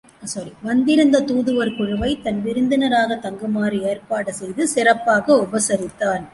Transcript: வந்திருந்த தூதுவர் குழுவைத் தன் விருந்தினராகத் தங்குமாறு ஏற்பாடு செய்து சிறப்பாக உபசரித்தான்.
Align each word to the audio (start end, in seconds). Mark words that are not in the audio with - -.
வந்திருந்த 0.61 1.19
தூதுவர் 1.21 1.75
குழுவைத் 1.75 2.23
தன் 2.23 2.41
விருந்தினராகத் 2.45 3.23
தங்குமாறு 3.25 3.81
ஏற்பாடு 3.81 4.33
செய்து 4.33 4.67
சிறப்பாக 4.67 5.35
உபசரித்தான். 5.35 6.23